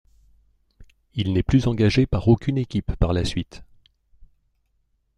[1.13, 3.61] Il n'est plus engagé par aucune équipe par la suite.